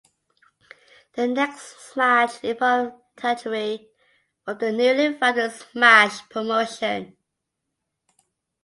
The 1.13 1.27
next 1.27 1.95
match 1.95 2.43
involved 2.43 2.99
Tajiri 3.17 3.85
from 4.43 4.57
the 4.57 4.71
newly 4.71 5.13
founded 5.15 5.51
Smash 5.51 6.27
promotion. 6.27 7.15